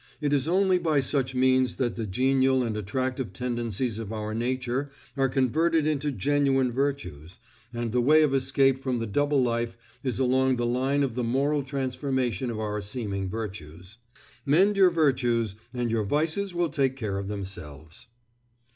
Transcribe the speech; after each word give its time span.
It 0.19 0.33
is 0.33 0.47
only 0.47 0.79
by 0.79 0.99
such 0.99 1.35
means 1.35 1.75
that 1.75 1.93
the 1.95 2.07
genial 2.07 2.63
and 2.63 2.75
attractive 2.75 3.33
tendencies 3.33 3.99
of 3.99 4.11
our 4.11 4.33
nature 4.33 4.89
are 5.15 5.29
converted 5.29 5.85
into 5.85 6.09
genuine 6.11 6.71
virtues, 6.71 7.37
and 7.71 7.91
the 7.91 8.01
way 8.01 8.23
of 8.23 8.33
escape 8.33 8.79
from 8.81 8.97
the 8.97 9.05
double 9.05 9.43
life 9.43 9.77
is 10.03 10.17
along 10.17 10.55
the 10.55 10.65
line 10.65 11.03
of 11.03 11.13
the 11.13 11.23
moral 11.23 11.61
transformation 11.61 12.49
of 12.49 12.59
our 12.59 12.81
seeming 12.81 13.29
virtues. 13.29 13.97
_Mend 14.47 14.75
your 14.75 14.89
virtues, 14.89 15.53
and 15.71 15.91
your 15.91 16.03
vices 16.03 16.51
will 16.55 16.69
take 16.69 16.95
care 16.95 17.19
of 17.19 17.27
themselves. 17.27 18.07